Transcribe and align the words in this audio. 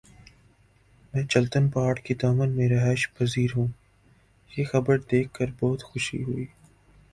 میں 1.13 1.23
چلتن 1.23 1.67
پہاڑ 1.69 1.93
کے 1.97 2.13
دامن 2.21 2.55
میں 2.55 2.69
رہائش 2.69 3.07
پزیر 3.13 3.49
ھوں 3.55 3.67
یہ 4.51 4.65
خبر 4.71 4.97
دیکھ 5.11 5.33
کر 5.33 5.49
بہت 5.59 5.83
خوشی 5.83 6.23
ہوئ 6.23 6.45